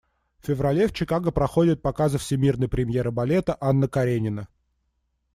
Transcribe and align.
В 0.39 0.47
феврале 0.47 0.87
в 0.87 0.93
Чикаго 0.93 1.29
проходят 1.31 1.83
показы 1.83 2.17
всемирной 2.17 2.67
премьеры 2.67 3.11
балета 3.11 3.55
«Анна 3.61 3.87
Каренина». 3.87 4.47